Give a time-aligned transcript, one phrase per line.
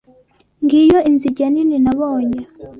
[0.63, 2.41] Ngiyo inzige nini nabonye.